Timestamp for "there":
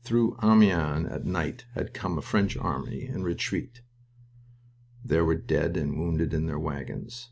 5.04-5.22